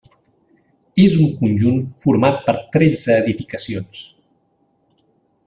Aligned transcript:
És 1.03 1.17
un 1.25 1.27
conjunt 1.41 1.77
format 2.05 2.41
per 2.47 2.57
tretze 2.77 3.19
edificacions. 3.21 4.03